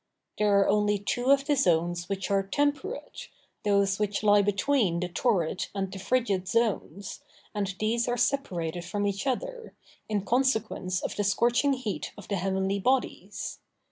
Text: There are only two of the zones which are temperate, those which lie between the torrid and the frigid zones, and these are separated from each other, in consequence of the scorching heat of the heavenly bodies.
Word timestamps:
There 0.39 0.59
are 0.59 0.67
only 0.67 0.97
two 0.97 1.29
of 1.29 1.45
the 1.45 1.53
zones 1.55 2.09
which 2.09 2.31
are 2.31 2.41
temperate, 2.41 3.27
those 3.63 3.99
which 3.99 4.23
lie 4.23 4.41
between 4.41 4.99
the 4.99 5.07
torrid 5.07 5.67
and 5.75 5.93
the 5.93 5.99
frigid 5.99 6.47
zones, 6.47 7.21
and 7.53 7.75
these 7.79 8.07
are 8.07 8.17
separated 8.17 8.83
from 8.83 9.05
each 9.05 9.27
other, 9.27 9.75
in 10.09 10.25
consequence 10.25 11.01
of 11.03 11.15
the 11.15 11.23
scorching 11.23 11.73
heat 11.73 12.13
of 12.17 12.27
the 12.29 12.37
heavenly 12.37 12.79
bodies. 12.79 13.59